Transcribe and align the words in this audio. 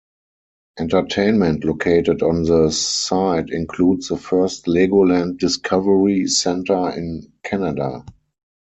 Entertainment 0.79 1.63
located 1.63 2.23
on 2.23 2.41
the 2.41 2.71
site 2.71 3.51
includes 3.51 4.07
the 4.07 4.17
first 4.17 4.65
Legoland 4.65 5.37
Discovery 5.37 6.25
Centre 6.25 6.89
in 6.97 7.31
Canada. 7.43 8.03